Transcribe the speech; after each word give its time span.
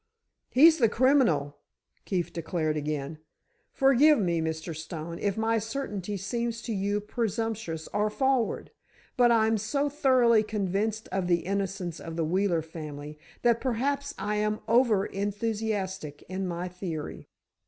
"He's 0.49 0.79
the 0.79 0.89
criminal," 0.89 1.57
Keefe 2.05 2.33
declared, 2.33 2.75
again. 2.75 3.19
"Forgive 3.71 4.17
me, 4.17 4.41
Mr. 4.41 4.75
Stone, 4.75 5.19
if 5.19 5.37
my 5.37 5.59
certainty 5.59 6.17
seems 6.17 6.63
to 6.63 6.73
you 6.73 6.99
presumptuous 6.99 7.87
or 7.89 8.09
forward, 8.09 8.71
but 9.15 9.31
I'm 9.31 9.59
so 9.59 9.89
thoroughly 9.89 10.41
convinced 10.41 11.07
of 11.09 11.27
the 11.27 11.41
innocence 11.45 11.99
of 11.99 12.15
the 12.15 12.25
Wheeler 12.25 12.63
family, 12.63 13.19
that 13.43 13.61
perhaps 13.61 14.15
I 14.17 14.37
am 14.37 14.61
overenthusiastic 14.67 16.23
in 16.23 16.47
my 16.47 16.67
theory." 16.67 17.27